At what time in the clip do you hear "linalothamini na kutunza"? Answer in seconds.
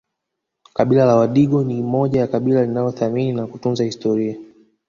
2.65-3.83